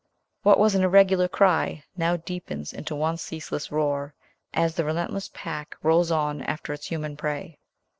[0.41, 4.15] What was an irregular cry, now deepens into one ceaseless roar,
[4.51, 7.59] as the relentless pack rolls on after its human prey.